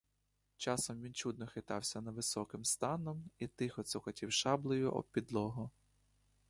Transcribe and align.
Часом 0.57 1.01
він 1.01 1.13
чудно 1.13 1.47
хитався 1.47 2.01
невисоким 2.01 2.65
станом 2.65 3.29
і 3.39 3.47
тихо 3.47 3.83
цокотів 3.83 4.31
шаблею 4.31 4.91
об 4.91 5.07
підлогу. 5.11 5.71